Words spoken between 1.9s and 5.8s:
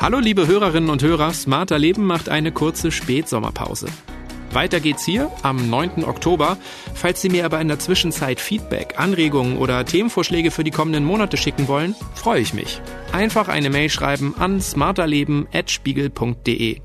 macht eine kurze Spätsommerpause. Weiter geht's hier am